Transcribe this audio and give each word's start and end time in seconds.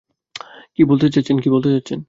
কী 0.75 0.81
বলতে 0.89 1.05
চাচ্ছেন? 1.07 1.99